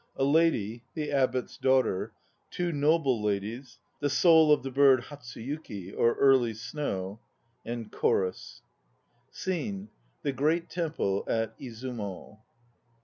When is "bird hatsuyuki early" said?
4.71-6.55